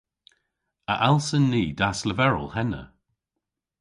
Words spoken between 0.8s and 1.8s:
A allsen ni